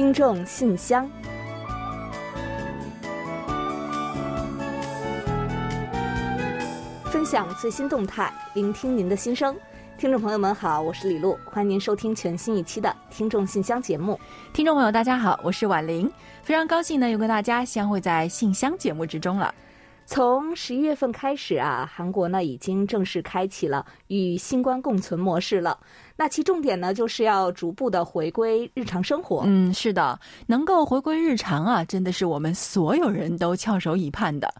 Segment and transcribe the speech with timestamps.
[0.00, 1.06] 听众信箱，
[7.04, 9.54] 分享最新动态，聆听您的心声。
[9.98, 14.18] 听众朋友们好，我是李璐，欢迎您收听全新一期的《听众信箱》节目。
[14.54, 16.10] 听众朋友大家好，我是婉玲，
[16.42, 19.54] 非常高兴呢又跟大家相会在信箱节目之中了。
[20.10, 25.78] 从十一月份开始啊，韩国呢已经正式开启了与新冠共存模式了。
[26.16, 29.44] 那其重点呢，就是要逐步的回归日常生活。
[29.46, 30.18] 嗯，是的，
[30.48, 34.52] 能够回归日常啊，真的是我们所有人都翘首以盼的。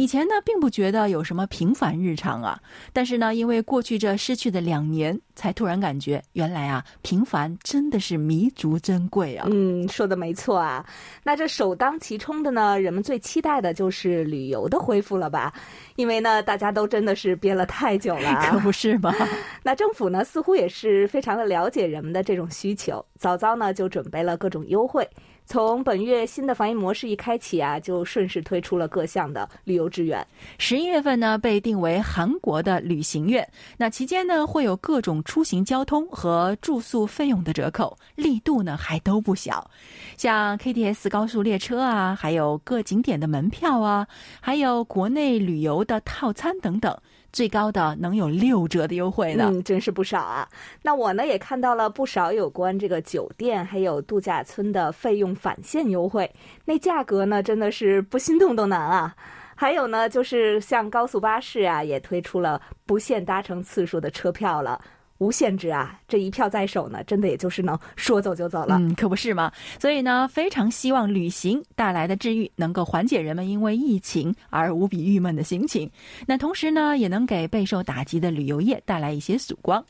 [0.00, 2.58] 以前呢，并不觉得有什么平凡日常啊，
[2.90, 9.46] 但是呢，因为过去这失去的两年，才突然感觉，原来啊，平凡真的是弥足珍贵啊。
[9.50, 10.82] 嗯，说的没错啊。
[11.22, 15.52] 那这首当其冲的呢，人们最期待的就是旅游的恢复了吧？
[15.96, 19.14] 因为呢，大家都真的是憋了太久了， 可不是吗？
[19.62, 25.06] 那政府呢，似乎也是非常的了解人们的这种需求，早早呢就准备了各种优惠。
[25.50, 30.24] 从本月新的防疫模式一开启啊，就顺势推出了各项的旅游支援。
[30.58, 39.68] 十一月份呢，被定为韩国的旅行月，那期间呢，会有各种出行交通和住宿费用的折扣，力度呢还都不小。
[40.16, 44.06] 像 KTS 高速列车啊，还有各景点的门票啊，
[44.40, 46.96] 还有国内旅游的套餐等等。
[47.32, 50.48] 最高的能有六折的优惠呢，真是不少啊。
[50.82, 56.30] 那我呢也看到了不少有关这个酒店还有度假村的费用返现优惠，
[56.64, 59.14] 那价格呢真的是不心动都难啊。
[59.54, 64.80] 还有呢，就是像高速巴士啊，也推出了不限搭乘次数的车票了。
[65.20, 66.00] 无限制啊！
[66.08, 68.78] 这一票在手呢，真的也就是能说走就走了。
[68.80, 69.52] 嗯，可不是吗？
[69.78, 75.88] 所以呢，非常希望旅行带来的治愈能够缓解人们因为疫情而无比郁闷的心情。
[76.26, 79.84] 那同时呢，也能给备受打击的旅游业带来一些曙光。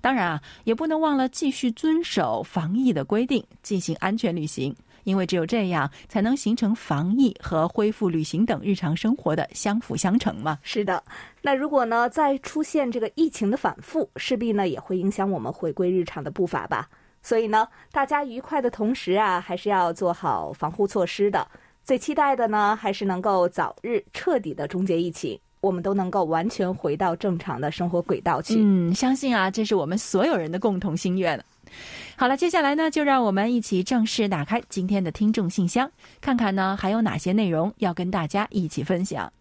[0.00, 4.74] 当然啊，也不能忘了继续遵守防疫的规定，进行安全旅行。
[5.04, 10.58] 因为只有这样，才能形成防疫和恢复旅行等日常生活的相辅相成嘛。
[10.62, 11.02] 是的，
[11.40, 16.88] 那如果呢再出现这个疫情的反复，势必呢也会影响我们回归日常的步伐吧。
[17.22, 21.46] 所以呢，大家愉快的同时啊，还是要做好防护措施的。
[21.84, 28.56] 最期待的呢，还是能够早日彻底的终结疫情，我们都能够完全回到正常的生活轨道去。
[28.58, 31.40] 嗯，相信啊，这是我们所有人的共同心愿。
[32.16, 35.90] 好了，接下来呢，就让我们一起正式打开今天的听众信箱，
[36.20, 39.32] 看看呢还有哪些内容要跟大家一起分享。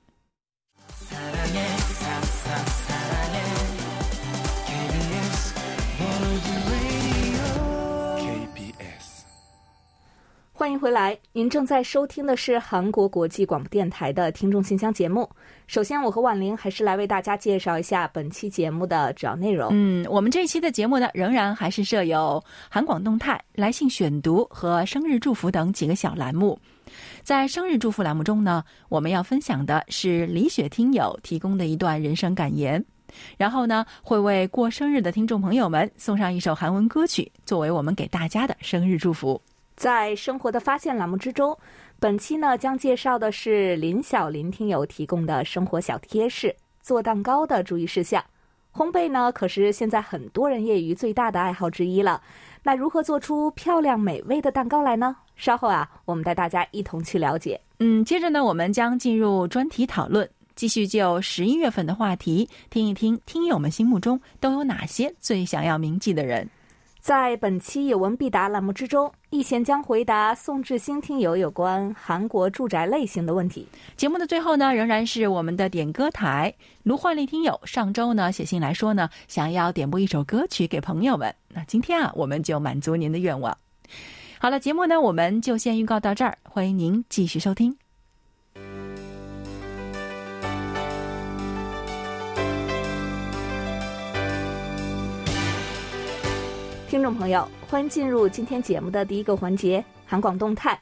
[10.61, 15.27] 欢迎回来，您正在收听的是韩国国际广播电台的听众信箱节目。
[15.65, 19.69] 首先，我和婉玲还是来为大家介绍一下本期节目的主要内容。
[19.71, 22.39] 嗯，我们这一期的节目呢，仍然还是设有
[22.69, 26.59] 韩广动态、来信选读和生日祝福等几个小栏目。
[27.23, 32.85] 在生日祝福栏目中呢，我们要分享的是李雪听友提供的一段人生感言，
[33.35, 39.41] 然后呢，会为过生日的听众朋友们送上一首韩文歌曲，作为我们给大家的生日祝福。
[39.81, 41.57] 在生活的发现栏目之中，
[41.99, 48.23] 本期呢将介绍的是林小林听友提供的生活小贴士：做蛋糕的注意事项。
[48.71, 52.21] 烘焙呢可是现在很多人业余最大的爱好之一了。
[52.61, 55.15] 那如何做出漂亮美味的蛋糕来呢？
[55.35, 57.59] 稍后啊，我们带大家一同去了解。
[57.79, 66.47] 嗯，接着呢，我们将进入专题讨论，继续就十一月份的话题听一听听友们心目中都有哪些最想要铭记的人。
[67.01, 73.67] 在本期有问必答栏目之中，易贤将回答宋志新听友有关韩国住宅类型的问题。
[73.97, 76.53] 节目的最后呢，仍然是我们的点歌台。
[76.83, 81.33] 卢焕丽听友上周呢写信来说呢，想要点播一首歌曲给朋友们。
[81.49, 83.57] 那今天啊，我们就满足您的愿望。
[84.37, 87.80] 好了，节目呢我们就先预告到这儿，欢迎您继续收听。
[96.91, 100.77] 听众朋友，欢迎进入今天节目的第一个环节——韩广动态。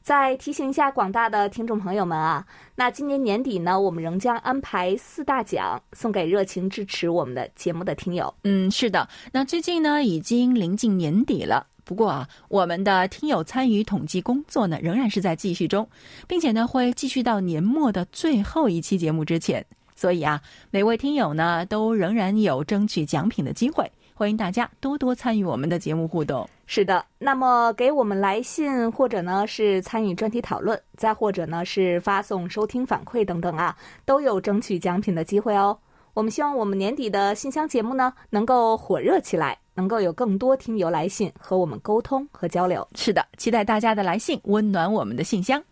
[0.00, 8.32] 再提醒一下广大的听众朋友们啊，那今年年底呢，我们仍将安排四大奖送给热情支持我们的节目的听友。
[8.44, 9.08] 嗯，是的。
[9.32, 15.88] 那最近呢，已经临近年底了，不过啊，我们的听友参与统计工作呢，仍然是在继续中，
[16.28, 19.66] 并且呢，会继续到年末的最后一期节目之前。
[19.96, 23.90] 所以啊，每位听友呢，都仍然有争取奖品的机会。
[24.20, 26.46] 欢迎大家多多参与我们的节目互动。
[26.66, 33.74] 是的，那么给我们来信，或者呢是参与专题讨论，再或者呢是发送收听反馈等等啊，
[34.04, 35.74] 都有争取奖品的机会哦。
[36.12, 39.56] 我们希望我们年底的信箱节目呢能够火热起来。
[39.72, 42.86] 能够有更多听友来信和我们沟通和交流。
[42.94, 45.62] 是的，期待大家的来信，温暖我们的信箱。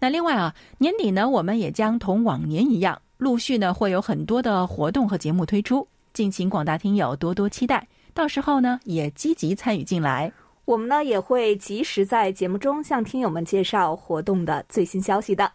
[0.00, 7.86] 那另外啊，年底呢，我们也将同往年一样，陆续呢会有很多的活动和节目推出，敬请广大听友多多期待。
[8.14, 10.32] 到时候呢，也积极参与进来。
[10.64, 15.50] 我们呢也会及时在节目中向听友们介绍活动的最新消息的。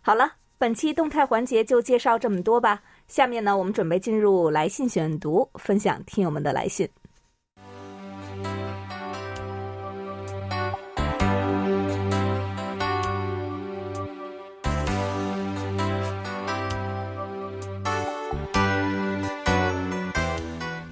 [0.00, 2.82] 好了，本期动态环节就介绍这么多吧。
[3.06, 6.88] 下面呢，我们准备进入来信选读，分享听友们的来信。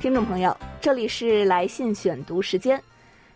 [0.08, 2.82] 听众朋友，这里是来信选读时间。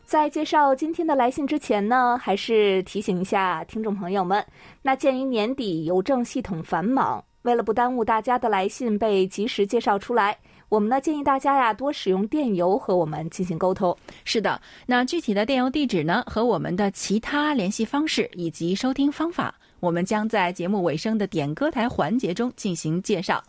[0.07, 4.43] 在介绍今天的来信之前呢，还是提醒一下听众朋友们，
[4.81, 7.23] 那鉴于年底邮政系统繁忙。
[7.43, 10.35] 为了不耽误大家的来信被及时介绍出来，
[10.71, 13.95] 我们呢建议大家呀多使用电邮和我们进行沟通。
[14.25, 23.45] 是的，那具体的电邮地址呢和我们的其他联系方式以及收听方法，我们将在节目尾声的点歌台环节中进行介绍。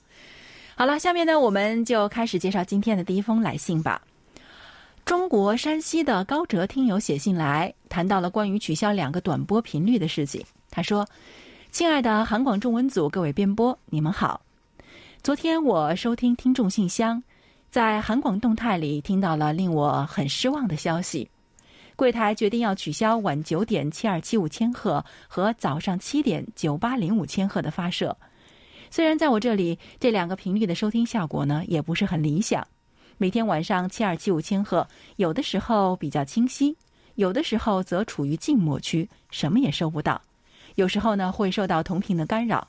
[0.76, 4.02] 好了，下面呢我们就开始介绍今天的第一封来信吧。
[5.06, 10.46] 中国山西的高哲听友写信来，谈到了关于取消两个短波频率的事情。
[10.70, 11.08] 他说。
[11.72, 14.40] 亲爱的韩广中文组各位编播，你们好。
[15.24, 17.24] 昨天我收听听众信箱，
[17.72, 21.28] 在韩广动态里听到了令我很失望的消息：
[21.96, 28.16] 柜台决定要取消晚九点七二七五千赫和早上七点九八零五千赫的发射。
[28.94, 32.64] 虽然在我这里这两个频率的收听效果呢也不是很理想，
[33.18, 36.78] 每天晚上七二七五千赫有的时候比较清晰，
[37.16, 40.22] 有的时候则处于静默区，什么也收不到。
[40.76, 42.68] 有时候呢会受到同频的干扰，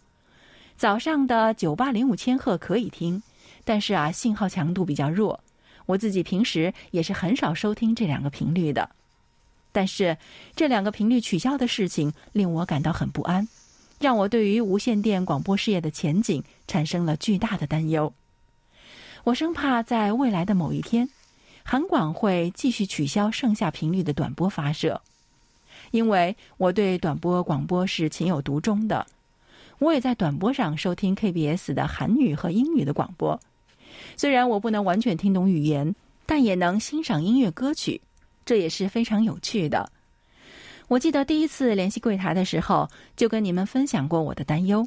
[0.78, 3.22] 早上的九八零五千赫可以听，
[3.62, 5.38] 但是啊信号强度比较弱。
[5.84, 8.88] 我自己平时也是很少收听这两个频率的，
[9.72, 10.16] 但是
[10.56, 13.46] 这两个频率取消的事情令我感到很不安，
[14.04, 18.12] 让我对于无线电广播事业的前景产生了巨大的担忧。
[19.22, 21.08] 我生怕在未来的某一天，
[21.62, 25.00] 韩广会继续取消剩下频率的短波发射。
[25.90, 29.06] 因为我对短波广播是情有独钟的，
[29.78, 33.40] 我也在短波上收听 KBS 的韩语和英语的广播。
[34.18, 35.94] 虽然我不能完全听懂语言，
[36.26, 37.98] 但也能欣赏音乐歌曲，
[38.44, 39.90] 这也是非常有趣的。
[40.88, 44.86] 我记得第一次联系柜台的时候，就跟你们分享过我的担忧。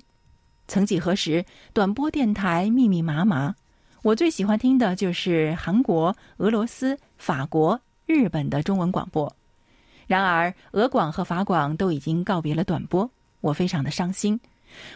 [0.67, 3.55] 曾几何时，短波电台密密麻麻，
[4.03, 9.33] 我最喜欢听的就是韩国、俄罗斯、法国、日本的中文广播。
[10.05, 13.09] 然而，俄广和法广都已经告别了短波，
[13.41, 14.39] 我非常的伤心。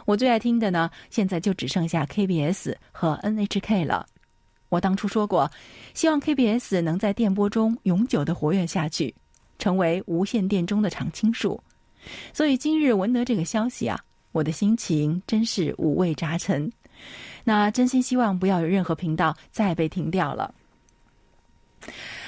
[0.06, 4.06] 我最爱听的呢，现在就只剩下 KBS 和 NHK 了。
[4.70, 5.50] 我当初说过，
[5.94, 9.14] 希望 KBS 能在电波中永久的活跃下去，
[9.62, 11.62] 成为无线电中的常青树。
[12.34, 13.98] 所以今日闻得这个消息啊，
[14.32, 16.70] 我的心情真是五味杂陈。
[17.44, 20.52] 那真心希望不要有任何频道再被停掉了。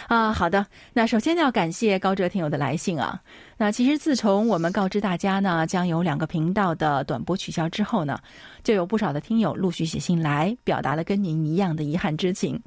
[0.07, 0.65] 啊，好的。
[0.93, 3.19] 那首先要感谢高哲听友的来信啊。
[3.57, 8.19] 那其实自从我们告知大家呢，将有两个频道的短波取消之后呢，
[8.63, 12.61] 就有不少的听友陆续写信来，表达了跟您一样的遗憾之情。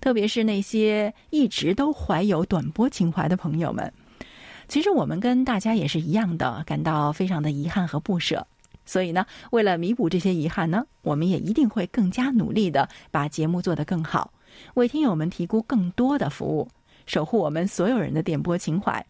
[0.00, 3.92] 特别是那些一直都怀有短波情怀的朋友们，
[4.70, 8.46] 其实我们跟大家也是一样的，感到非常的遗憾和不舍。
[8.86, 14.32] 所以呢，为了弥补这些遗憾呢，我们也一定会更加努力的把节目做得更好，
[14.74, 16.68] 为听友们提供更多的服务。
[17.04, 19.04] 守护我们所有人的电波情怀。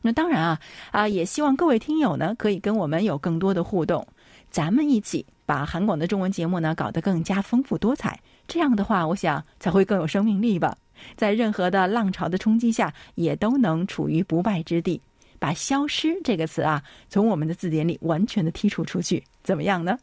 [0.00, 4.06] 那当然啊啊，也希望各位听友呢可以跟我们有更多的互动，
[4.50, 8.18] 咱们一起把韩广的中文节目呢搞得更加丰富多彩。
[8.48, 10.74] 这样的话，我想才会更有生命力吧。
[11.16, 15.00] 在任何的浪潮的冲击下，也都能处于不败之地，
[15.38, 19.98] 把“消失”这个词啊从我们的字典里完全的剔除出去，怎么样呢？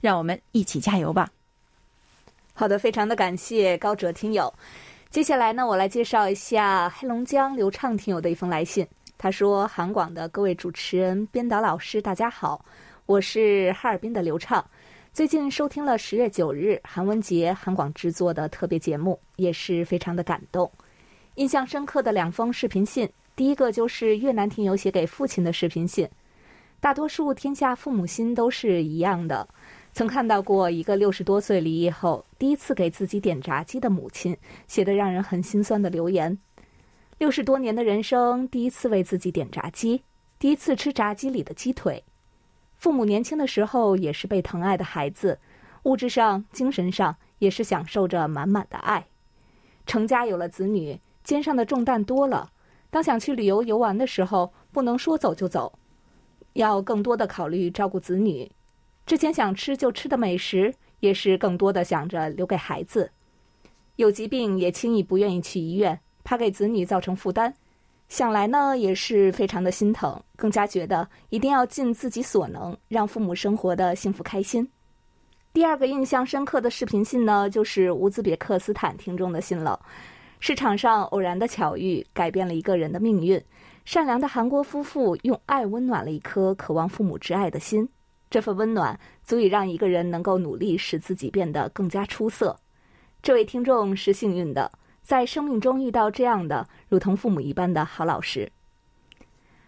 [0.00, 1.30] 让我们一起加油吧！
[2.54, 4.52] 好的，非常的感谢高哲听友。
[5.10, 8.86] 接下来呢，我来介绍一下黑龙江刘畅听友的一封来信。
[9.16, 12.62] 他说：“韩广的各位主持人、编导老师，大家好，
[13.06, 14.62] 我是哈尔滨的刘畅。
[15.16, 20.70] 最近收听了十月九日韩文杰韩广制作的特别节目，也是非常的感动。
[21.36, 26.06] 印象深刻的两封视频信，第一个就是越南听友写给父亲的视频信。
[26.80, 29.48] 大多数天下父母心都是一样的。”
[29.94, 34.36] 曾看到过一个六十多岁离异后第一次给自己点炸鸡的母亲
[34.68, 36.38] 写的让人很心酸的留言：
[37.16, 40.02] 六十多年的人生，第一次为自己点炸鸡，
[40.38, 42.04] 第一次吃炸鸡里的鸡腿。
[42.86, 45.40] 父母年轻的时候也是被疼爱的孩子，
[45.82, 49.08] 物质上、精神上也是享受着满满的爱。
[49.86, 52.52] 成家有了子女，肩上的重担多了。
[52.88, 55.76] 当想去旅游游玩的时候，不能说走就走，
[56.52, 58.52] 要更多的考虑照顾子女。
[59.04, 63.10] 之前想吃就吃的美食，也是更多的想着留给孩子。
[63.96, 67.52] 有疾病也轻易不愿意去医院，怕给子女造成负担。
[68.08, 74.68] 想来呢，也是非常的心疼，更加觉得一定要尽自己所能，让父母生活的幸福开心。
[75.52, 79.80] 第二个印象深刻的视频信呢，就是乌兹别克斯坦听众的信了。
[80.38, 83.42] 市场上偶然的巧遇，改变了一个人的命运。
[83.84, 87.88] 善良的韩国夫妇用爱温暖了一颗渴望父母之爱的心，
[88.28, 92.58] 这份温暖足以让一个人能够努力使自己变得更加出色。
[93.22, 94.70] 这位听众是幸运的，
[95.06, 98.50] 在生命中遇到这样的如同父母一般的好老师。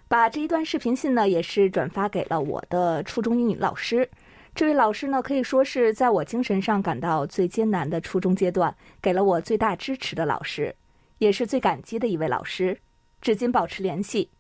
[0.08, 4.10] 把这一段视频信呢，也是转发给了我的初中英语老师。
[4.52, 10.74] 这位老师呢，可以说是在我精神上感到最艰难的初中阶段，给了我最大支持的老师，
[11.18, 12.76] 也是最感激的一位老师，
[13.20, 14.30] 至今保持联系。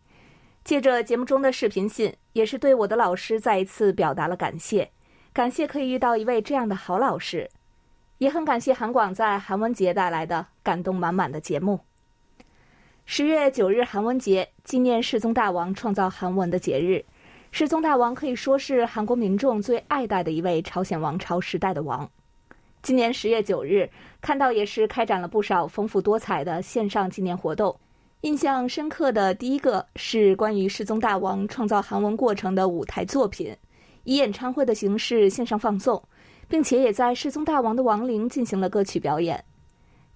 [0.64, 4.90] 借着节目中的视频信，也是对我的老师再一次表达了感谢，
[5.32, 7.48] 感谢可以遇到一位这样的好老师，
[8.18, 11.80] 也很感谢韩广在韩文节带来的感动满满的节目。
[13.06, 17.04] 十月九日韩文节，纪念世宗大王创造韩文的节日。
[17.50, 22.08] 世宗大王可以说是韩国民众最爱戴的一位朝鲜王朝时代的王。
[22.82, 23.88] 今年十月九日，
[24.20, 27.74] 看到也是开展了不少丰富多彩的线上纪念活动。
[28.22, 33.56] 印象深刻的第一个是关于世宗大王创造韩文过程的舞台作品，
[34.04, 36.02] 以演唱会的形式线上放送，
[36.48, 39.44] 并且也在世宗大王的亡灵进行了歌曲表演。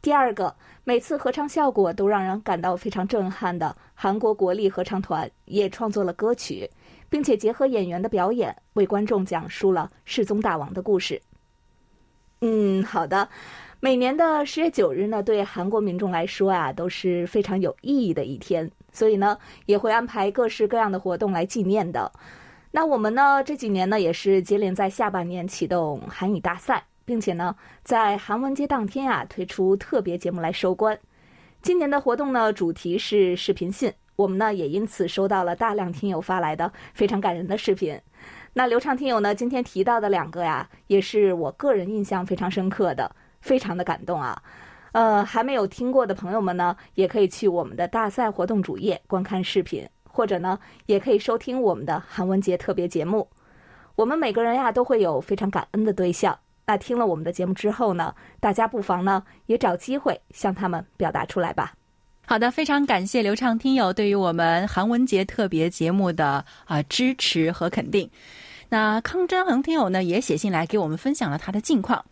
[0.00, 6.68] 第二个，每次合唱效果都让人感到非常震撼的韩国国立合唱团也创作了歌曲。
[7.12, 11.20] 并且结合演员的表演，为观众讲述了世宗大王的故事。
[12.40, 13.28] 嗯，好的。
[13.80, 19.36] 每年的十月九日呢，对韩国民众来说啊，都是非常有意义的一天，所以呢，
[19.66, 22.10] 也会安排各式各样的活动来纪念的。
[22.74, 30.98] 那我们呢，这几年呢，也是接连在下半年启动韩语大赛，并且呢，在韩文节当天啊，推出特别节目来收官。
[31.60, 33.92] 今年的活动呢，主题是视频信。
[34.16, 38.00] 我们呢也因此收到了大量听友发来的非常感人的视频。
[38.54, 44.42] 那流畅听友呢今天提到的两个呀，也是我个人印象非常深刻的，非常的感动啊。
[44.92, 53.26] 呃，还没有听过的朋友们呢，也可以去我们的大赛活动主页观看视频，或者呢，也可以收听我们的韩文杰特别节目。
[53.96, 56.38] 我们每个人呀都会有非常感恩的对象。
[56.66, 61.72] 那听了我们的节目之后呢，大家不妨呢也找机会向他们表达出来吧。
[62.24, 68.08] 好的，非常感谢流畅听友对于我们韩文杰特别节目的啊支持和肯定。
[68.72, 72.02] 那康真恒听友呢也写信来给我们分享了他的近况，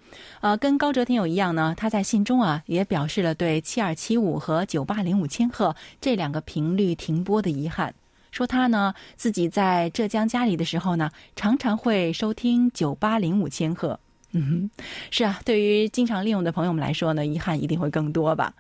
[0.43, 7.95] 呃，跟高哲听友一样呢，他在信中啊也表示了对七二七五和九八零五千赫这两个频率停播的遗憾，
[8.31, 13.99] 说他呢自己在浙江家里的时候呢，常常会收听九八零五千赫。
[14.33, 14.69] 嗯，
[15.11, 18.53] 是啊，对于经常利用的朋友们来说呢，遗憾一定会更多吧。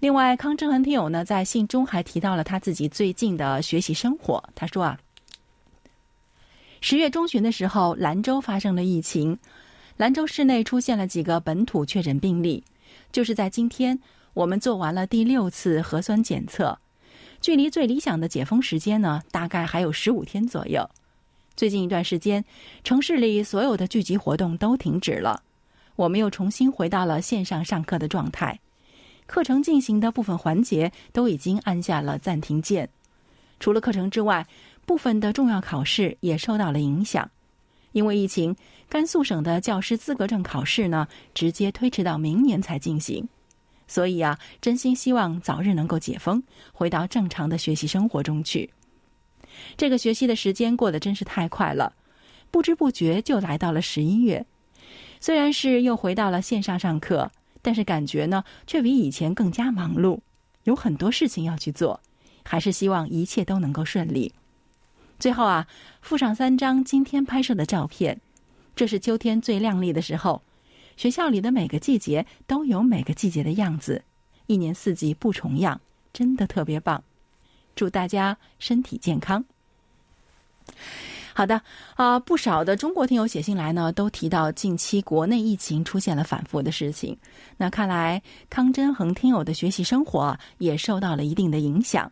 [0.00, 4.44] 另外，康正恒听友呢在信中还提到了他自己最近的学习生活。
[4.54, 4.98] 他说啊，
[6.84, 9.38] 十月中旬的时候，兰州发生了疫情，
[9.98, 12.64] 兰州市内出现了几个本土确诊病例。
[13.12, 13.96] 就是在今天，
[14.34, 16.76] 我们做完了第六次核酸检测，
[17.40, 20.90] 距离最理想的解封时间呢，大概还有十五天左右。
[21.54, 22.44] 最近一段时间，
[22.82, 25.40] 城市里所有的聚集活动都停止了，
[25.94, 28.58] 我们又重新回到了线上上课的状态。
[29.26, 32.88] 课程进行的部分环节都已经按下了暂停键，
[33.60, 34.44] 除了课程之外，
[34.86, 37.30] 部分的重要考试也受到了影响。
[37.92, 38.54] 因为疫情，
[38.88, 43.28] 甘肃省的教师资格证考试呢，直接推迟到明年才进行。
[43.86, 48.70] 所以啊，真心希望早日能够解封，回到正常的学习生活中去。
[49.76, 51.92] 这个学习的时间过得真是太快了，
[52.50, 54.44] 不知不觉就来到了十一月。
[55.20, 57.30] 虽然是又回到了线上上课。
[57.64, 60.18] 但是感觉呢，却比以前更加忙碌，
[60.64, 62.00] 有很多事情要去做，
[62.42, 64.32] 还是希望一切都能够顺利。
[65.22, 65.64] 最后啊，
[66.00, 68.20] 附上三张今天拍摄的照片，
[68.74, 70.42] 这是秋天最亮丽的时候，
[70.96, 74.02] 学校里的每个季节都有每个季节的样子，
[74.48, 75.80] 一年四季不重样，
[76.12, 77.00] 真的特别棒。
[77.76, 79.44] 祝大家身体健康。
[81.34, 81.62] 好的，
[81.94, 87.16] 啊，不少的中国听友写信来呢，都提到近期国内疫情出现了反复的事情。
[87.56, 92.10] 那看来康真恒听友的学习生活也受到了一定的影响，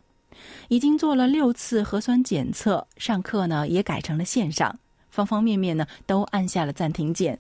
[0.69, 4.75] 已经做了六次核酸检测，上课呢也改成了线上，
[5.11, 7.39] 方方面面呢都按下了暂停键。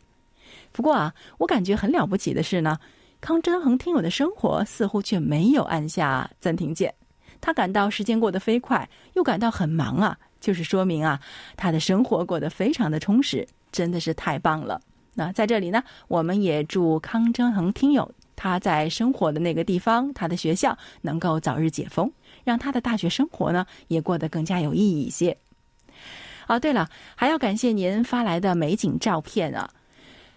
[0.72, 2.78] 不过啊，我感觉很了不起的是呢，
[3.20, 6.94] 康真恒听友的生活似乎却没有按下暂停键，
[7.40, 11.20] 他感到时间过得飞快，又感到很忙啊，就是说明啊，
[11.56, 14.80] 他的生活过得非常的充实，真的是太棒了。
[15.14, 22.10] 那在这里呢，我们也祝康真恒听友他在生活的那个地方，他的学校能够早日解封，
[22.44, 25.36] 让他的大学生活呢也过得更加有意义一些。
[26.46, 29.70] 哦，对了，还要感谢您发来的美景照片啊！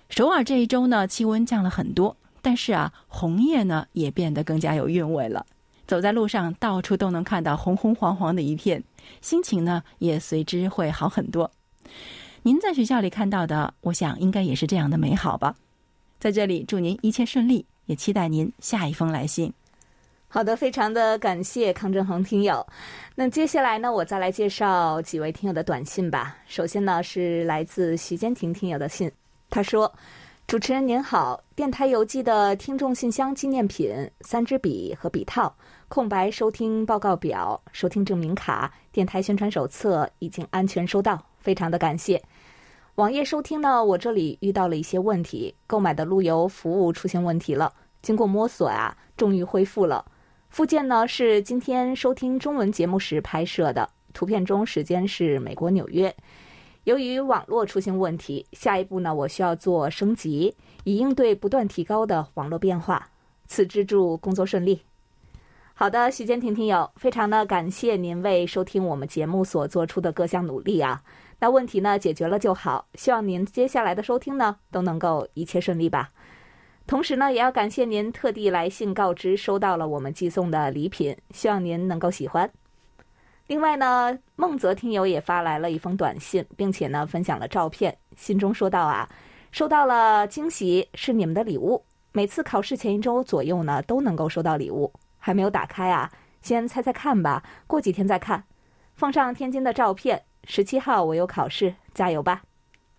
[0.10, 5.45] 首尔这一周呢，气温降了很多，但是啊，红叶呢也变得更加有韵味了。
[5.88, 8.83] 走在路上，到处都能看到红红黄黄的一片，
[9.22, 11.50] 心情呢也随之会好很多。
[12.43, 15.55] 您在学校里看到的，我想应该也是这样的美好吧。
[16.19, 19.51] 在这里祝您一切顺利，也期待您下一封来信。
[20.33, 22.65] 好的，非常的感谢康振恒听友。
[23.13, 26.35] 那接下来呢，我再来介绍几位听友的短信吧。
[26.47, 29.11] 首先呢，是来自徐坚婷听友的信，
[29.51, 29.93] 他说
[30.47, 35.55] ：“主持人您好，电台邮寄的听众信箱纪念品三支笔和笔套、
[35.87, 42.19] 空白收听报告表、收听证明卡、电台宣传手册已经安全收到，非常的感谢。
[42.95, 47.71] 网页收听呢，我这里遇到了一些问题，购买的路由服务出现问题了，
[48.01, 50.03] 经过摸索啊，终于恢复了。”
[50.53, 56.15] 附件呢是今天收听中文节目时拍摄的，图片中时间是美国纽约。
[56.83, 63.10] 由于网络出现问题，下一步呢我需要做升级，以应对不断提高的网络变化。
[63.48, 64.79] 此支祝工作顺利。
[65.74, 71.01] 好的，徐坚婷听友，非常的感谢您为收听我们节目所做出的各项努力啊。
[71.39, 76.12] 那问题呢解决了就好，希望您接下来的收听呢都能够一切顺利吧。
[76.85, 82.49] 同时呢，也要感谢您特地来信告知收到了我们寄送的礼品，希望您能够喜欢。
[83.47, 87.97] 另外呢，孟泽听友也发来了一封短信，并且呢分享了照片。
[88.15, 89.09] 信中说到啊，
[89.51, 91.83] 收到了惊喜，是你们的礼物。
[92.11, 96.11] 每次考试前一周左右呢，都能够收到礼物，还没有打开啊，
[96.41, 98.43] 先猜猜看吧，过几天再看。
[98.93, 102.43] 放上天津的照片，十七号我有考试，加油吧。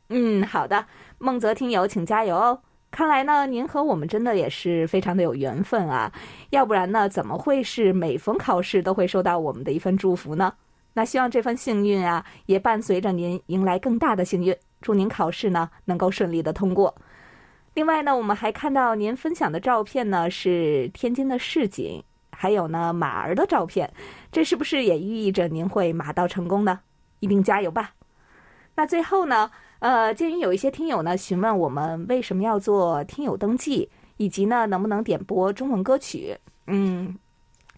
[0.08, 0.86] 嗯，好的，
[1.18, 2.60] 孟泽听友，请加油哦。
[2.94, 6.12] 看来呢，您和我们真的也是非常的有缘分啊，
[6.50, 10.54] 要不然呢，怎么会是每逢考试都会收到我们的一份祝福呢？
[10.92, 16.94] 那希望这份幸运啊，也伴随着您迎来更大的幸运，祝您考试呢能够顺利的通过。
[17.74, 23.92] 另外呢，我们还看到您分享的照片呢，是天津的市井，还有呢马儿的照片，
[24.30, 26.78] 这是不是也寓意着您会马到成功呢？
[27.18, 27.94] 一定加油吧！
[28.76, 29.50] 那最后呢？
[29.84, 36.34] 呃，鉴于有一些听友呢询问我们为什么要做听友登记，以及呢能不能点播中文歌曲，
[36.68, 37.14] 嗯，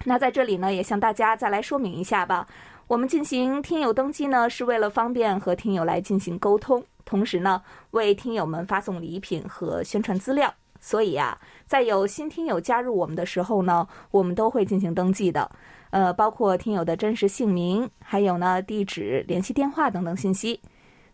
[0.05, 2.47] 那在这里呢也向大家再来说明一下吧。
[2.87, 10.55] 我们进行听友登记呢是为了方便和听友来进行沟通，同时呢为听友们发送礼品和宣传资料。
[10.79, 15.51] 所以啊，在有新听友加入我们的时候呢，我们都会进行登记的，
[15.90, 20.61] 呃，包括听友的真实姓名，还有呢地址、联系电话等等信息。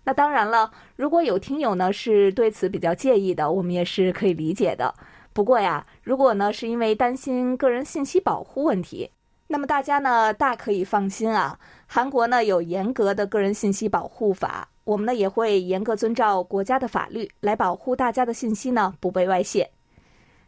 [0.05, 4.93] 那当然了，如果有听友呢是对此比较介意的，我们也是可以理解的。
[5.33, 9.11] 不过呀，如果呢是因为担心个人信息保护问题，
[9.47, 11.59] 那么大家呢大可以放心啊。
[11.87, 19.71] 韩国呢有严格的个人信息保护法，我们呢也会严格遵照国家的法律来保护大家的信息呢不被外泄。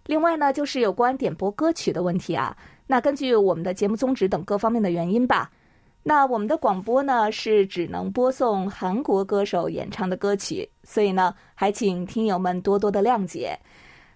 [0.07, 2.57] 另外呢，就是有关点播歌曲的问题啊，
[2.88, 5.51] 那根据我们的节目宗旨等各方面的原因吧。
[6.07, 13.59] 那我们的广播呢是只能播送韩国歌手演唱的歌曲，所以呢还请听友们多多的谅解。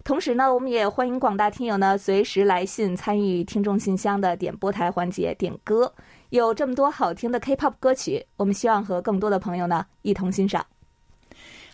[0.04, 5.90] 同时呢，我们也欢迎广大听友呢随时来信参与听众信箱的点播台环节点歌。
[6.28, 10.64] 有这么多好听的 K-pop 歌曲，我们希望和更多的朋友呢一同欣赏。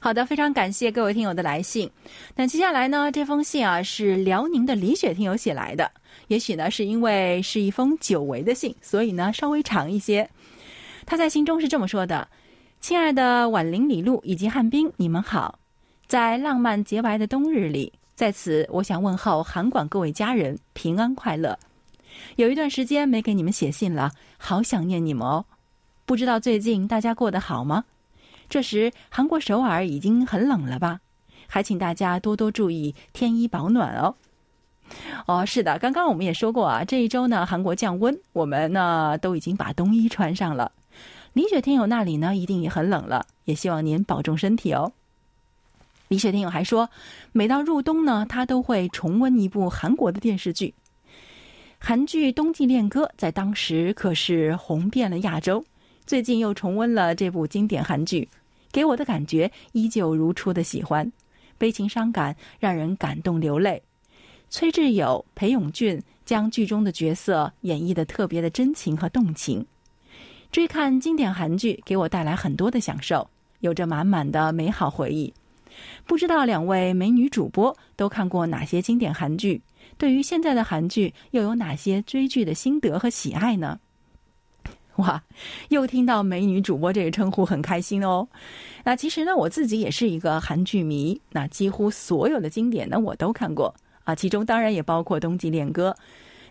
[0.04, 1.90] 好的，非常感谢各位听友的来信。
[2.36, 5.90] 那接下来呢，这封信啊是辽宁的李雪听友写来的。
[6.28, 10.28] 也许呢是因为是一封久违的信，所以呢稍微长一些。
[11.06, 12.28] 他在信中是这么说的
[12.82, 15.58] ：“亲爱的婉玲、李璐以及汉斌，你们好！
[16.06, 21.58] 在浪漫洁白的冬日里，在此我想问候韩馆各位家人平安快乐。
[22.36, 25.46] 有一段时间没给你们写信了，好想念你们哦。
[26.04, 27.86] 不知道最近大家过得好吗？”
[28.54, 31.00] 这时，韩国首尔已经很冷了吧？
[31.48, 34.14] 还请大家多多注意添衣保暖哦。
[35.26, 40.70] 哦，是的，刚刚我们也说过啊，这一周呢，韩国降温，我们呢都已经把冬衣穿上了。
[41.32, 44.92] 李雪天友那里呢，一定也很冷了，也希望您保重身体哦。
[46.06, 46.88] 李雪天友还说，
[47.32, 50.72] 每到入冬呢，他都会重温一部韩国的电视剧。
[51.80, 55.64] 韩剧《冬季恋歌》在当时可是红遍了亚洲。
[56.06, 58.28] 最近又重温了这部经典韩剧，
[58.74, 61.10] 给我的感觉依旧如初的喜欢，
[61.56, 63.80] 悲情伤感，让人感动流泪。
[64.50, 69.64] 崔智友、裴勇俊将剧中的角色演绎的特别的真情和动情。
[70.50, 75.32] 追看经典韩剧给我带来很多的享受，有着满满的美好回忆。
[76.04, 79.62] 不知道两位美女主播都看过哪些经典韩剧？
[79.96, 83.78] 对于现在的韩剧又有哪些追剧的心得和喜爱呢？
[84.98, 85.22] 哇，
[85.70, 88.28] 又听到美女主播这个称呼，很开心哦。
[88.84, 95.90] 那其实呢，我自己也是一个韩剧迷，那几乎所有的经典呢我都看过啊，其中当然也包括《冬季恋歌》。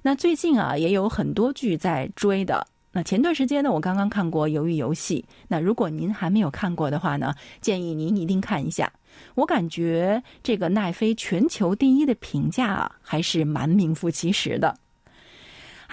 [0.01, 2.67] 那最近啊，也有很多剧在追的。
[2.91, 5.23] 那前段时间呢，我刚刚看过《鱿鱼游戏》。
[5.47, 8.91] 那如果您还没有看过的话呢，建议您一定看一下。
[9.36, 14.75] 我感觉这个奈飞全球第一的评价啊，还是蛮名副其实的。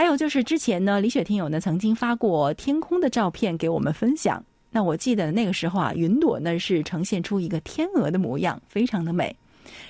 [0.00, 4.42] 还有就是之前呢，李雪听友呢曾经发过天空的照片给我们分享。
[4.70, 9.36] 那我记得那个时候啊，云朵呢是呈现出一个天鹅的模样，非常的美。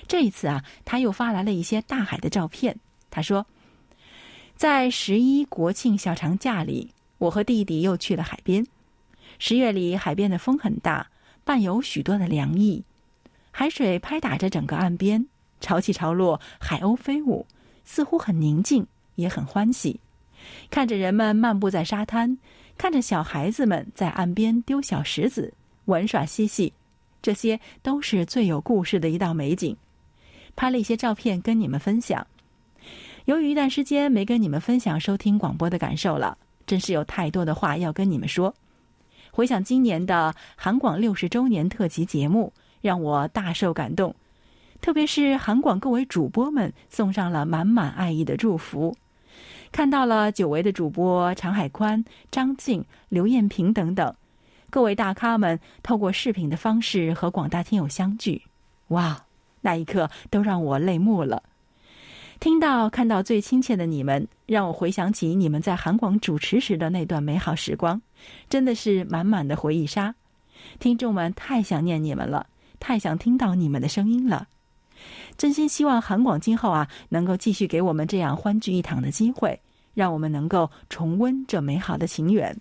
[0.09, 2.77] 这一次啊，他又发来了一些大海的照片。
[3.09, 3.45] 他说，
[4.57, 6.91] 在十一国庆小长假里。
[7.17, 8.67] 我和弟弟又去了海边。
[9.39, 11.07] 十月里，海边的风很大，
[11.45, 12.83] 伴有许多的凉意。
[13.51, 15.25] 海水拍打着整个岸边，
[15.61, 17.47] 潮起潮落，海鸥飞舞，
[17.85, 19.99] 似乎很宁静，也很欢喜。
[20.69, 22.37] 看着人们漫步在沙滩，
[22.77, 25.53] 看着小孩子们在岸边丢小石子、
[25.85, 26.73] 玩耍嬉戏，
[27.21, 29.75] 这些都是最有故事的一道美景。
[30.55, 32.25] 拍了一些照片跟你们分享。
[33.25, 36.37] 由于一段时间没跟你们分享收听广播的感受了。
[36.67, 38.53] 真是有太多的话要跟你们说。
[39.31, 44.15] 回想今年的韩广六十周年特辑节目，让我大受感动。
[44.81, 48.95] 特别是韩广各位主播们送上了满满爱意的祝福，
[49.71, 54.13] 看到了久违的主播常海宽、张静、刘艳萍等等
[54.71, 58.41] 各位大咖们透过视频的方式和广大听友相聚，
[58.87, 59.23] 哇，
[59.61, 61.43] 那一刻都让我泪目了。
[62.39, 68.01] 听到、看到最亲切的你们，让我回想起你们在韩广主持时的那段美好时光，
[68.49, 70.15] 真的是满满的回忆杀。
[70.79, 72.47] 听众们太想念你们了，
[72.79, 74.47] 太想听到你们的声音了。
[75.37, 79.59] 真心希望韩广今后啊，能够继续给我们这样欢聚一堂的机会，
[79.93, 82.55] 让我们能够重温这美好的情缘。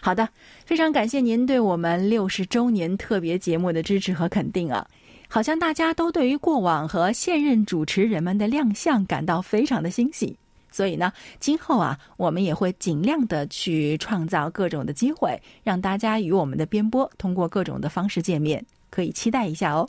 [0.00, 0.28] 好的，
[0.64, 4.86] 非常感谢您对我们六十周年特别节目的支持和肯定啊。
[5.28, 10.36] 好像大家都对于过往和现任主持人们的亮相感到非常的欣喜，
[10.72, 19.88] 所以呢，今后啊，我们也会尽量的去创造各种的机会，让大家与我们的编播通过各种的方式见面，可以期待一下哦。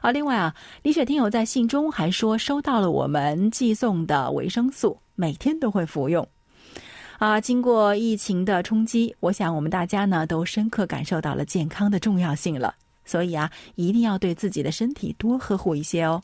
[0.00, 6.26] 啊，另外啊，李雪听友在信中还说收到了我们寄送的维生素，每天都会服用。
[7.18, 12.74] 啊，经过疫情的冲击，我想我们大家呢都深刻感受到了健康的重要性了。
[13.04, 16.22] 所以啊，一定要对自己的身体多呵护一些哦。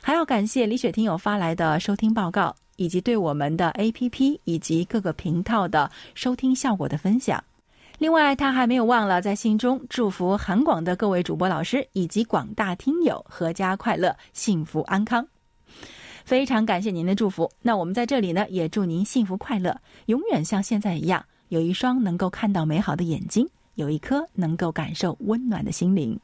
[0.00, 7.42] 还要感谢李雪听友发来的收听报告，以及对我们的 APP 以及各个频道的收听效果的分享。
[7.98, 15.26] 另外，他还没有忘了在信中祝福韩广的各位主播老师以及广大听友阖家快乐、幸福安康。
[16.24, 17.50] 非常感谢您的祝福。
[17.62, 23.48] 那我们在这里呢，也祝您幸福快乐，永远像现在一样，有一双能够看到美好的眼睛。
[23.76, 26.18] 有一颗能够感受温暖的心灵。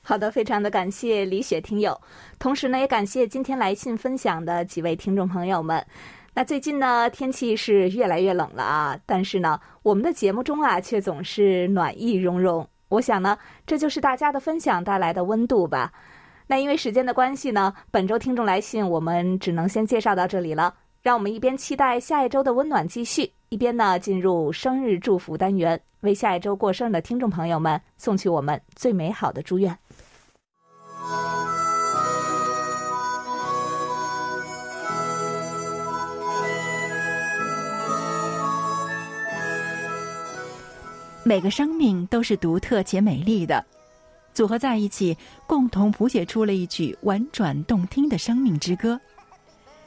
[0.00, 2.00] 好的，非常的感谢李雪听友，
[2.38, 5.86] 同时呢，也感谢今天来信分享的几位听众朋友们。
[6.32, 12.66] 那最近呢，天气是越来越冷了啊，但是呢，我们的节目中啊，却总是暖意融融。
[12.88, 15.92] 我想呢，这就是大家的分享带来的温度吧。
[16.46, 20.74] 那因为时间的关系呢，本周听众来信我们只能先介绍到这里了。
[21.02, 29.78] 让我们一边期待下一周的温暖继续，一边呢进入生日祝福单元，为下一周过生日的听众朋友们送去我们最美好的祝愿。
[41.30, 43.64] 每个生命都是独特且美丽的，
[44.34, 45.16] 组合在一起，
[45.46, 49.00] 共同谱写出了一曲婉转动听的生命之歌。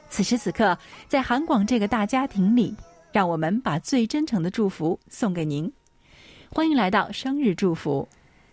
[0.08, 2.74] 此时此刻，在韩广这个大家庭里，
[3.12, 5.70] 让我们把最真诚的祝福送给您。
[6.48, 8.08] 欢迎来到生日祝福。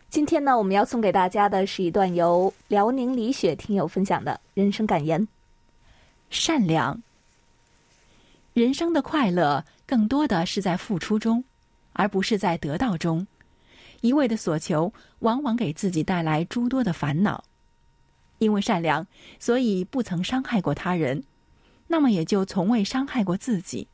[0.09, 5.25] 今天呢，我们要送给大家的是一段由辽宁李雪听友分享的人生感言：
[6.29, 7.01] 善良。
[8.53, 11.41] 人生的快乐更多的是在付出中，
[11.93, 13.25] 而不是在得到中。
[14.01, 17.43] 一味的所求，往往给自己带来诸多的烦恼。
[18.39, 19.05] 因为善良，
[19.39, 21.23] 所以不曾伤害过他人。
[21.87, 23.87] 那么也就从未伤害过自己，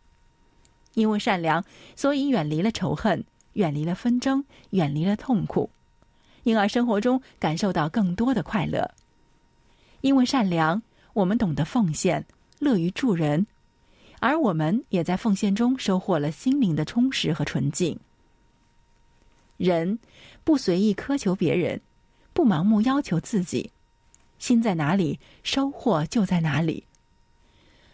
[0.94, 5.70] 因为善良，所以远离了仇恨，远离了纷争，远离了痛苦，
[6.44, 8.90] 因而生活中感受到更多的快乐。
[10.02, 10.82] 因为善良，
[11.14, 12.24] 我们懂得奉献，
[12.60, 13.48] 乐于助人，
[14.20, 18.00] 而我们也在奉献中收获了心灵的充实和纯净。
[19.58, 20.00] 人
[20.44, 21.82] 不随意苛求别人，
[22.34, 23.72] 不盲目要求自己，
[24.40, 26.84] 心在哪里，收获就在哪里。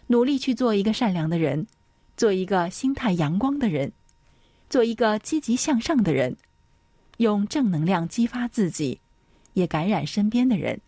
[0.07, 1.65] 努力去做一个善良的人，
[2.17, 3.91] 做一个心态阳光的人，
[4.69, 6.35] 做一个积极向上的人，
[7.17, 8.99] 用正能量激发自己，
[9.53, 10.79] 也感染身边的人。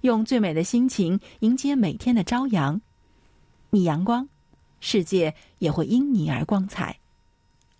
[0.00, 2.80] 用最美的心情迎接每天的朝阳，
[3.73, 4.27] 你阳光，
[4.79, 6.97] 世界也会因你而光彩。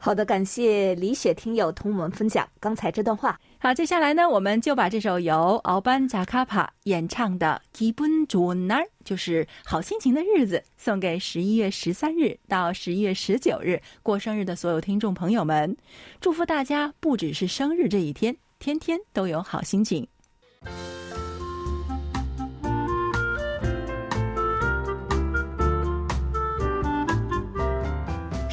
[0.01, 3.37] 好的，感谢李雪听友同我们分享刚才这段话。
[3.57, 15.75] 好，接下来呢，我们就把这首由敖班扎卡帕演唱的《기분좋은 날》，就是好心情的日子，送给十一月十三日到十一月十九日过生日的所有听众朋友们，
[16.21, 20.07] 祝福大家不只是生日这一天，天天都有好心情。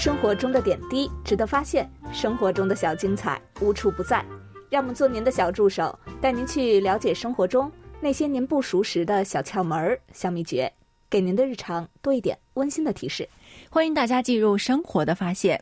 [0.02, 4.26] 生活中的点滴值得发现，生活中的小精彩无处不在。
[4.68, 10.74] 让我们做您的小助手，带您去了解生活中那些您不熟识的小窍门儿、小秘诀，
[11.08, 13.30] 给您的日常多一点温馨的提示。
[13.70, 15.62] 欢迎大家进入生活的发现。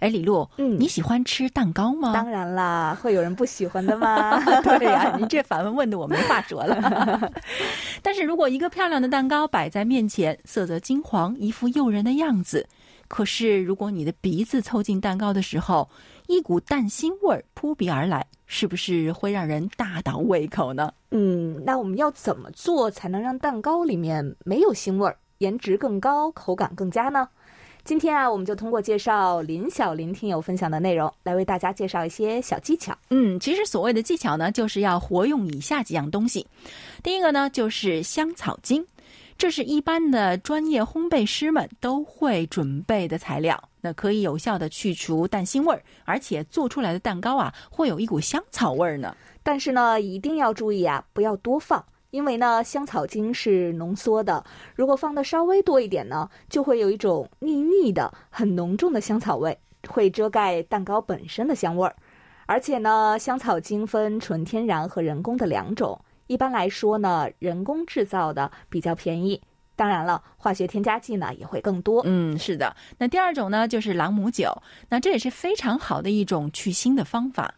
[0.00, 2.14] 哎，李璐，嗯你喜欢吃蛋糕吗？
[2.14, 4.42] 当然啦，会有人不喜欢的吗？
[4.64, 7.30] 对呀、您这反问问的我没话说了。
[8.00, 12.66] 但是如果一个漂亮的蛋糕摆在面前，色泽金黄，一副诱人的样子，
[13.08, 15.88] 可是如果你的鼻子凑近蛋糕的时候，
[16.26, 20.92] 一股蛋腥味儿扑鼻而来，是不是会让人大倒胃口呢？
[21.10, 27.28] 嗯，那我们要怎么做才能让蛋糕里面没有腥味儿，颜值更高，口感更佳呢？
[27.84, 32.96] 今天啊，我们就通过介绍林小林听友分享的内容，来为大家介绍一些小技巧。
[33.10, 36.46] 嗯，其实所谓的技巧呢，就是要活用以下几样东西。
[37.02, 38.82] 第一个呢，就是香草精，
[39.36, 49.14] 这是一般的专业烘焙师们都会准备的材料，那可以有效的去除蛋腥味儿，而且做出来的蛋糕啊，会有一股香草味儿呢。
[49.42, 54.42] 但是呢，一定要注意啊，不要多放，因为呢，香草精是浓缩的，
[54.76, 61.94] 如果放的稍微多一点呢，就会有一种腻腻的、很浓重的香草味，会遮盖蛋糕本身的香味儿。
[62.46, 66.00] 而且呢，香草精分纯天然和人工的两种。
[66.26, 69.40] 一般来说呢，人工制造的比较便宜，
[69.76, 72.02] 当然了，化学添加剂呢也会更多。
[72.06, 72.74] 嗯，是的。
[72.98, 74.50] 那第二种呢，就是朗姆酒，
[74.88, 77.54] 那这也是非常好的一种去腥的方法。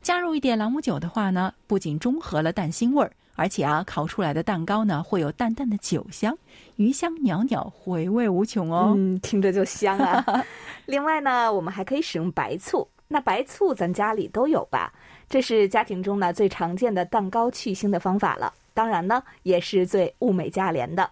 [0.00, 6.36] 加入一点朗姆酒的话呢，不仅中和了蛋腥味儿，而且啊，烤出来的蛋糕呢会有淡淡的酒香，
[6.76, 8.94] 余香袅袅，回味无穷哦。
[8.96, 10.24] 嗯，听着就香啊。
[10.86, 12.88] 另外呢，我们还可以使用白醋。
[13.08, 14.92] 那白醋咱家里都有吧？
[15.28, 18.52] 这是家庭中呢最常见的蛋糕去腥的方法了。
[18.72, 21.10] 当然呢，也是最物美价廉的。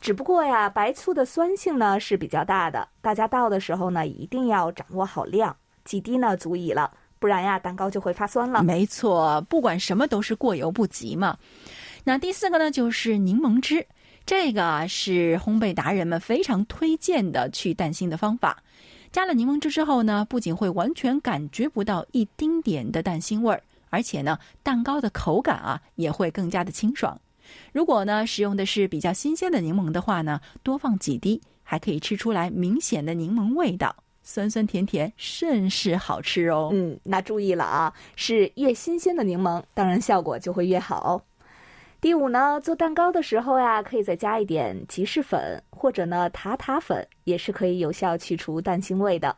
[0.00, 8.62] 只不过呀，白醋的酸性呢是比较大的，大家倒的时候呢一定要掌握好量，几滴呢足矣了，不然呀蛋糕就会发酸了。
[8.62, 11.36] 没错，不管什么都是过犹不及嘛。
[12.04, 13.86] 那第四个呢，就是柠檬汁，
[14.24, 18.62] 这个啊是烘焙达人们非常推荐的去蛋腥的方法。
[19.12, 27.20] 加了柠檬汁之后呢，不仅会完全感觉不到一丁点的蛋腥味儿，而且呢，蛋糕的口感啊也会更加的清爽。
[27.72, 36.70] 如果呢使用的是比较新鲜的柠檬的话呢，多放几滴，还可以吃出来明显的柠檬味道，酸酸甜甜，甚是好吃哦。
[36.72, 41.24] 嗯，那注意了啊，是越新鲜的柠檬，当然效果就会越好。
[42.00, 49.34] 第五呢，做蛋糕的时候呀，可以再加一点吉士粉或者呢塔塔粉，也是可以有效去除蛋腥味的。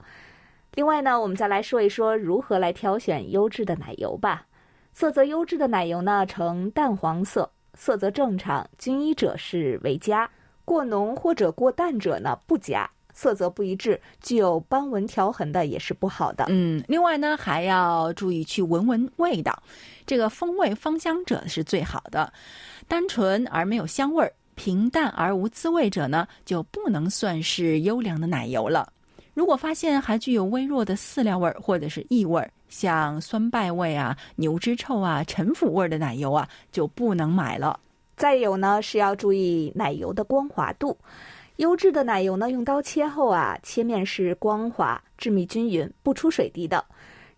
[0.75, 4.45] 另外呢，我们再来说一说如何来挑选优质的奶油吧。
[4.93, 10.29] 色泽优质的奶油呢，呈淡黄色，色泽正常均一者是为佳，
[10.65, 12.91] 过浓或者过淡者呢不佳。
[13.15, 16.47] 色泽不一致、具有斑纹条痕的也是不好的。
[16.49, 19.63] 嗯，另外呢，还要注意去闻闻味道，
[20.07, 22.33] 这个风味芳香者是最好的。
[22.89, 28.93] 单纯而没有香味儿，平淡而无滋味者呢，就不能算是优良的奶油了。
[29.35, 37.81] 如果发现还具有微弱的饲料味儿或者是异味儿，像酸败味啊、牛脂臭啊、陈腐味的奶油啊，就不能买了。
[38.15, 40.97] 再有呢，是要注意奶油的光滑度。
[41.57, 46.79] 优质的奶油呢，用刀切后啊，切面是光滑、致密均匀、不出水滴的；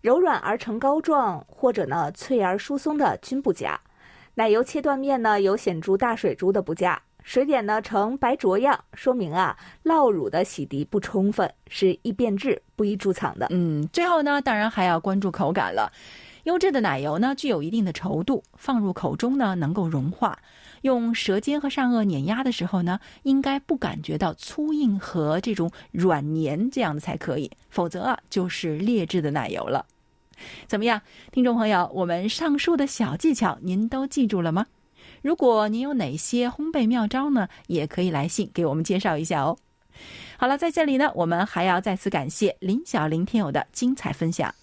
[0.01, 3.79] 柔软而成膏状，或者呢脆而疏松的均不佳。
[4.37, 13.47] 奶油切断面呢，有显著大水珠的不佳，水点呢呈白浊样，说明啊酪乳的洗涤不充分，是易变质、不易贮藏的。
[13.51, 15.89] 嗯，最后呢，当然还要关注口感了。
[16.43, 20.37] 优质的奶油呢，具有一定的稠度，放入口中呢能够融化。
[20.81, 29.85] 用舌尖和上颚碾压的时候呢，应该不感觉到粗硬和这种软黏，这样的才可以，否则啊就是劣质的奶油了。
[30.67, 34.65] 怎么样，听众朋友，我们上述的小技巧您都记住了吗？
[35.21, 39.57] 如果您有哪些烘焙妙招呢，也可以来信给我们介绍一下哦。
[40.37, 44.53] 好了，在这里呢，我们还要再次感谢林小林听友的精彩分享。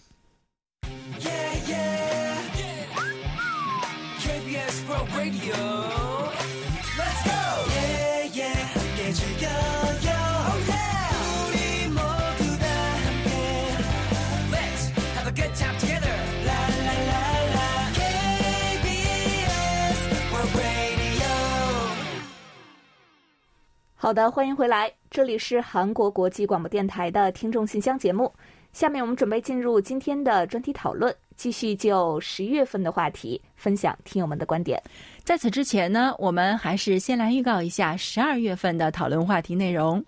[24.02, 28.34] 好的，欢迎回来，这里是韩国国际广播电台的听众信箱节目。
[28.72, 34.82] 下面我们准备进入今天的专题讨论，继续就十一月份的话题分享听友们的观点。
[35.22, 40.04] 在此之前呢，我们还是先来预告一下十二月份的讨论话题内容。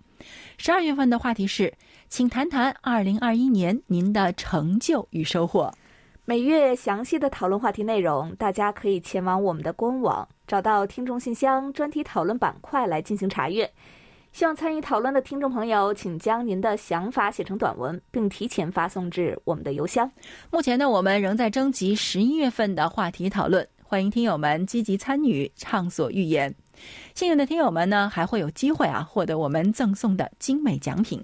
[0.57, 1.73] 十二月份的话题是，
[2.09, 5.73] 请谈谈二零二一年您的成就与收获。
[6.27, 13.71] 每月详细的讨论话题内容，大家可以前往我们的官网，找到听众信箱专题讨论板块来进行查阅。
[14.31, 20.09] 希望参与讨论的听众朋友，请将您的想法写成短文，并提前发送至我们的邮箱。
[20.49, 26.55] 目前呢，我们仍在征集十一月份的话题讨论，欢迎听友们积极参与，畅所欲言。
[27.13, 31.23] 幸运的听友们呢，还会有机会啊，获得我们赠送的精美奖品。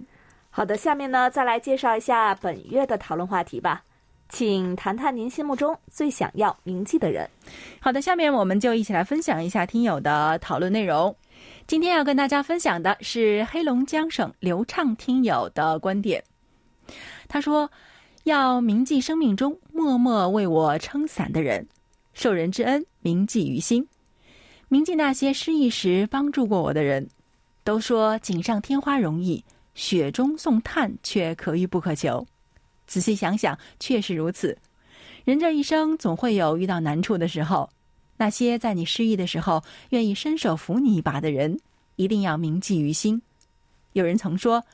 [0.52, 3.84] 好的，下面呢，再来介绍一下本月的讨论话题吧。
[4.32, 7.30] 请谈谈您心目中最想要铭记的人。
[7.82, 11.14] 好的，下面我们就一起来分享一下听友的讨论内容。
[11.68, 16.24] 今天要跟大家分享的是黑龙江省流畅听友的观点。
[17.28, 17.70] 他说
[18.24, 21.68] ：“要铭记生命中默默为我撑伞的人，
[22.14, 23.88] 受人之恩铭记于心，
[24.70, 27.08] 铭记那些失意时帮助过我的人。
[27.64, 29.44] 都说锦上添花容易，
[29.76, 32.26] 雪中送炭却可遇不可求。”
[32.92, 34.58] 仔细想想，确实如此。
[35.24, 37.70] 人这一生总会有遇到难处的时候，
[38.18, 41.58] 那些在你失意的时候愿意伸手扶你一把的人，
[41.96, 43.22] 一定要铭记于心。
[43.94, 44.66] 有人曾说，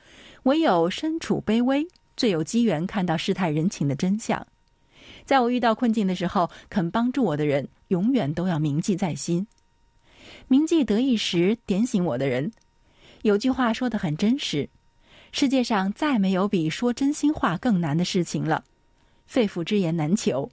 [0.44, 4.48] 唯有身处卑微，最有机缘看到世态人情的真相。
[5.24, 9.46] 在我遇到困境的时候，肯帮助我的人，永远都要铭记在心。
[10.48, 12.52] 铭记得意时点醒我的人。
[13.22, 14.68] 有句话说的很真实。
[15.39, 18.63] 世界上再没有比说真心话更难的事情了，
[19.28, 20.50] 肺腑之言难求。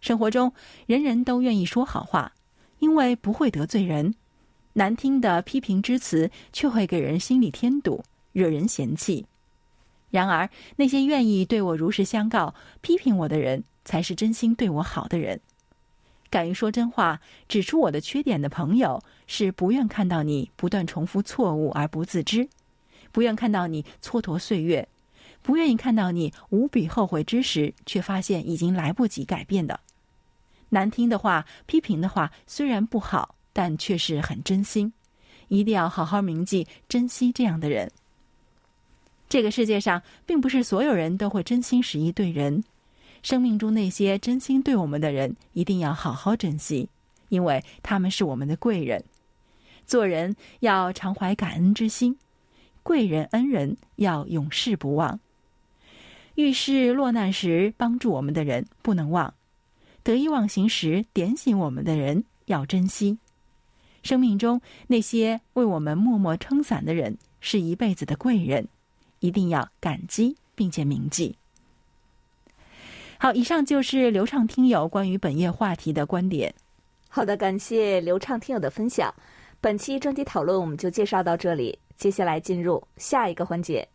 [0.00, 0.54] 生活中
[0.86, 2.32] 人人都愿意说好话，
[2.78, 4.14] 因为不会得罪人；
[4.72, 8.02] 难听的批评之词却会给人心里添堵，
[8.32, 9.26] 惹人嫌弃。
[10.08, 15.38] 然而，那些愿意对我如实相告、批评我的人，才是真心对我好的人。
[16.30, 22.48] 敢于说真话、指出我的缺点的朋友，是不愿看到你不断重复错误而不自知。
[23.16, 24.86] 不愿看到你蹉跎岁月，
[25.40, 29.80] 不愿意看到你无比后悔之时，却发现已经来不及改变的。
[30.68, 34.92] 难听的话、批评的话虽然不好，但却是很真心。
[35.48, 37.90] 一定要好好铭记、珍惜这样的人。
[39.30, 42.62] 这个世界上，并不是所有人都会真心实意对人。
[43.22, 46.90] 生命中那些真心对我们的人，一定要好好珍惜，
[47.30, 49.02] 因为他们是我们的贵人。
[49.86, 52.14] 做人要常怀感恩之心。
[52.86, 55.18] 贵人恩人要永世不忘，
[56.36, 59.34] 遇事落难时帮助我们的人不能忘，
[60.04, 63.18] 得意忘形时点醒我们的人要珍惜。
[64.04, 68.68] 生命中那些为我们默默撑伞的人，是一辈子的贵人，
[69.18, 71.36] 一定要感激并且铭记。
[73.18, 76.54] 好，以上就是流畅听友关于本页话题的观点。
[77.08, 79.12] 好的，感谢流畅听友的分享。
[79.60, 81.80] 本期专题讨论我们就介绍到这里。
[81.96, 83.88] 接下来进入下一个环节，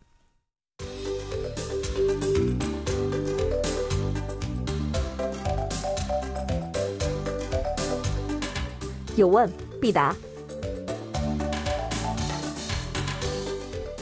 [9.14, 9.48] 有问
[9.80, 10.14] 必答。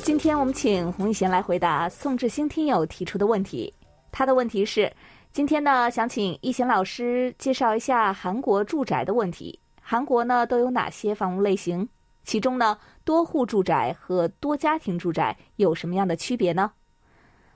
[0.02, 3.72] 今天我们请洪一贤来回答宋志兴听友提出的问题。
[4.10, 4.90] 他的问题是：
[5.30, 9.60] 今天呢，想请一贤老师介绍一下韩国住宅的问题。
[9.82, 11.86] 韩国呢都有哪些房屋类型？
[12.22, 12.76] 其中呢，
[13.10, 16.70] 多户住宅和多家庭住宅有什么样的区别呢？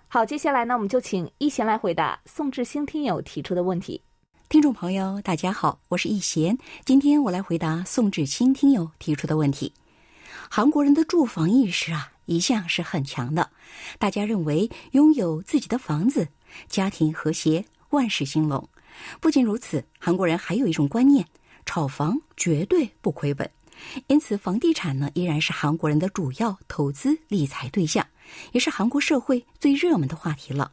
[0.09, 4.03] 好，接下来呢，我们就请一贤来回答宋志兴听友提出的问题。
[4.49, 9.73] 听众朋友，大家好，我是易贤，今天我来回答宋志清听友提出的问题。
[10.51, 13.49] 韩国人的住房意识啊，一向是很强的，
[14.01, 16.27] 大家认为拥有自己的房子，
[16.67, 18.69] 家庭和谐，万事兴隆。
[19.21, 21.25] 不仅如此，韩国人还有一种观念：
[21.65, 23.49] 炒房绝对不亏本。
[24.07, 28.07] 因此，房地产呢依然是韩国人的主要投资理财对象，
[28.53, 30.73] 也是韩国社会最热门的话题了。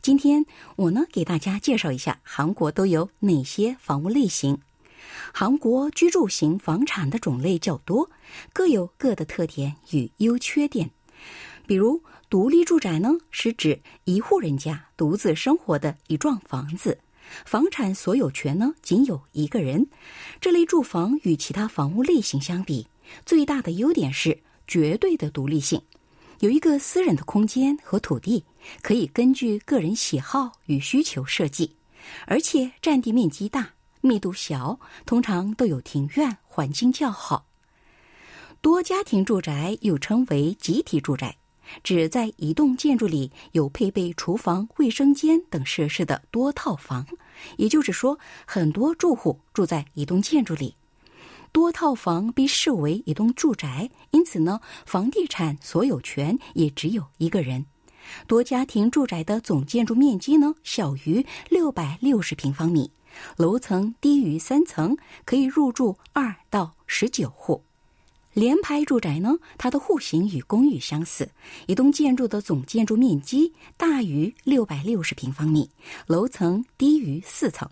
[0.00, 0.44] 今天
[0.76, 4.58] 我呢给大家介绍一下韩国都有哪些房屋类型。
[5.32, 8.10] 韩国居住型房产的种类较多，
[8.52, 10.90] 各有各的特点与优缺点。
[11.66, 16.98] 比如，独立住宅呢是指一户人家独自生活的一幢房子。
[17.44, 19.86] 房产所有权呢，仅有一个人。
[20.40, 22.86] 这类住房与其他房屋类型相比，
[23.26, 25.82] 最大的优点是绝对的独立性，
[26.40, 28.44] 有一个私人的空间和土地，
[28.82, 31.76] 可以根据个人喜好与需求设计，
[32.26, 37.46] 而且占地面积大、密度小，通常都有庭院，环境较好。
[38.60, 41.36] 多家庭住宅又称为集体住宅。
[41.82, 47.06] 指在一栋建筑里有配备厨房、卫生间等设施的多套房，
[47.56, 50.76] 也就是说，很多住户住在一栋建筑里。
[51.52, 57.66] 多套房被视为一栋住宅，因此呢，房地产所有权也只有一个人。
[58.26, 62.90] 多家庭住宅的总建筑面积呢，小于六百六十平方米，
[63.36, 67.62] 楼层低于三层，可以入住二到十九户。
[68.34, 71.30] 联排住宅呢，它的户型与公寓相似，
[71.68, 75.70] 一栋建筑的总建筑面积大于六百六十平方米，
[76.08, 77.70] 楼层低于四层。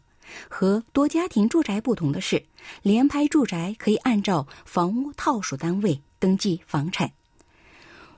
[0.49, 2.45] 和多家庭住宅不同的是，
[2.83, 7.11] 联排住宅可以按照房屋套数单位登记房产。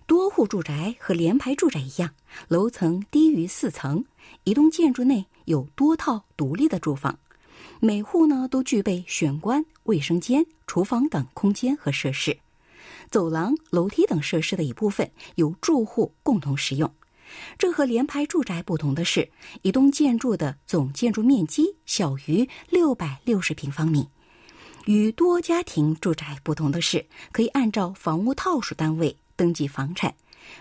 [0.06, 2.10] 多户住宅和联排住宅一样，
[2.48, 4.04] 楼层低于四层，
[4.44, 7.18] 一栋建筑内有多套独立的住房。
[7.80, 12.36] 每户呢都具备玄关、卫生间、厨房等空间和设施，
[13.10, 16.92] 走廊、楼梯等设施的一部分由住户共同使用。
[17.58, 19.28] 这和联排住宅不同的是，
[19.62, 24.08] 一栋建筑的总建筑面积小于六百六十平方米。
[24.86, 30.14] 与多家庭住宅不同的是，可以按照房屋套数单位登记房产，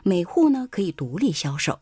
[0.03, 1.79] 每户呢可以独立销售。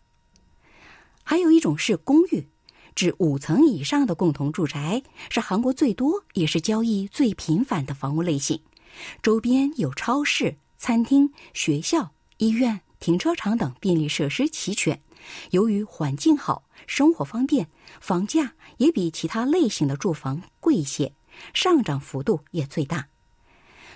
[1.24, 2.48] 还有一种是公寓。
[2.96, 8.60] 至五层以上的共同住宅是韩国最多也是交易最频繁的房屋类型，
[9.22, 15.02] 周边有超市、餐厅、学校、医院、停车场等便利设施齐全。
[15.52, 17.68] 由于环境好、生活方便，
[18.00, 21.14] 房价也比其他类型的住房贵一些，
[21.54, 23.08] 上涨幅度也最大。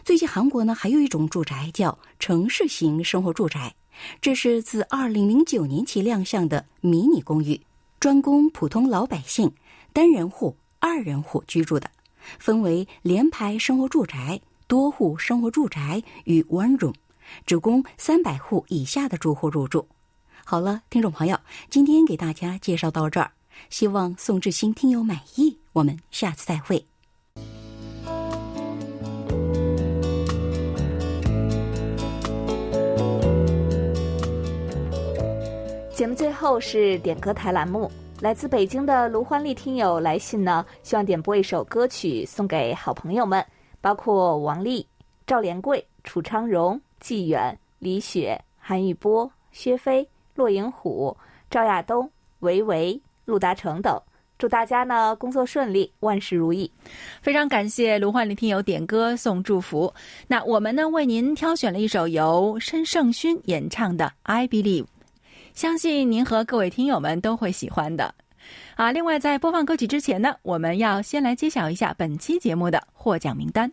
[0.04, 3.76] 最近韩国呢还有一种住宅叫城市型生活住宅，
[4.22, 7.60] 这是自二零零九年起亮相的迷你公寓。
[8.06, 9.52] 专供普通老百姓、
[9.92, 11.90] 单人户、二人户居住的，
[12.38, 16.94] 分为联排生活住宅、多户生活住宅与 one room，
[17.48, 19.88] 只供三百户以下的住户入住。
[20.44, 21.40] 好了，听众朋友，
[21.72, 23.32] 今天给大家介绍到这儿，
[23.72, 25.58] 希望宋志新听友满意。
[25.74, 26.86] 我们下次再会。
[35.96, 37.90] 节目最后是点歌台栏目，
[38.20, 43.44] 来自北京的卢欢丽听友来信呢，希望点播一首歌曲送给好朋友们，
[43.80, 44.86] 包括王丽、
[45.26, 51.16] 赵连贵、楚昌荣、纪远、李雪、韩玉波、薛飞、骆银虎、
[51.50, 53.98] 赵亚东、维维、陆达成等。
[54.38, 56.70] 祝大家呢工作顺利，万事如意。
[57.22, 59.94] 非常感谢卢焕丽听友点歌送祝福。
[60.28, 64.84] 那我们呢为您挑选了一首由申胜勋演唱的《I Believe》。
[65.56, 68.14] 相信您和各位听友们都会喜欢的，
[68.76, 68.92] 啊！
[68.92, 73.72] 另外，在播放歌曲之前呢，我们要先来揭晓一下本期节目的获奖名单。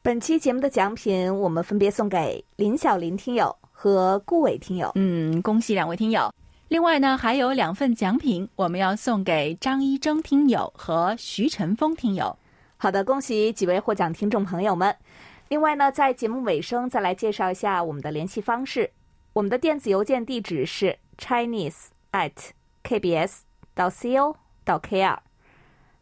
[0.00, 4.90] 本期节目的奖品，我们分别送给林小林听友和顾伟听友。
[4.94, 6.32] 嗯，恭喜两位听友。
[6.68, 12.34] 另外呢，还有两份奖品，我们要送给张一征听友和徐晨峰听友。
[12.80, 14.94] 好的，恭喜几位获奖听众朋友们。
[15.48, 18.88] 另外呢，在节目尾声再来介绍一下我们的联系方式。
[19.32, 22.30] 我们的电子邮件地址是 chinese at
[22.84, 23.40] kbs
[23.74, 25.18] 到 co 到 kr。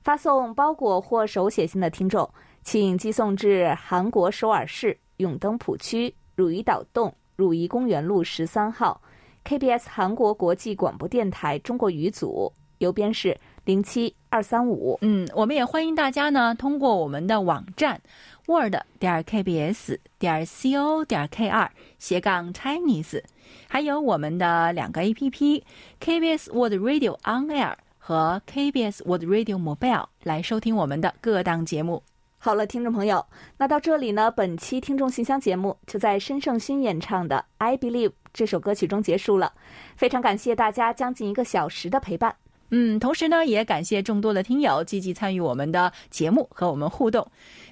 [0.03, 2.29] 发送包裹或手写信的听众，
[2.63, 9.01] 请寄送至韩国首尔市永登浦区汝矣岛洞汝矣公园路十三号
[9.47, 13.35] KBS 韩国国际广播电台中国语组，邮编是。
[13.65, 17.99] 零七二三五，嗯，我们也欢迎大家呢，通过我们的网站
[18.47, 23.23] word 点 kbs 点 co 点 kr 斜杠 chinese，
[23.67, 25.65] 还有我们的两个 A P P
[25.99, 32.03] KBS World Radio On Air 和 KBS World Radio Mobile 来收听我们的各档节目。
[32.37, 33.25] 好了，听众朋友，
[33.57, 39.55] 那到这里呢，本期听众信箱节目就在申胜勋演唱的《I Believe》这首歌曲中结束了。
[39.97, 42.37] 非常感谢大家将近一个小时的陪伴。
[42.71, 47.27] 嗯，同时呢，也感谢众多的听友积极参与我们的节目和我们互动。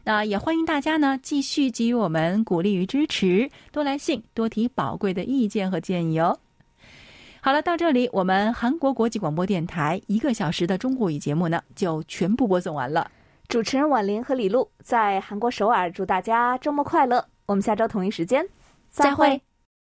[0.05, 6.39] 那也欢迎大家呢继续给予我们鼓励与支持，多来信，多提宝贵的意见和建议哦。
[7.41, 13.11] 好了，到这里，我们韩国国际广播电台一个小时的中国语节目呢，就全部播送完了。
[13.49, 17.23] 主持人婉玲和李璐在韩国首尔，祝大家周末快乐。
[17.47, 18.47] 我们下周同一时间
[18.89, 19.41] 再会。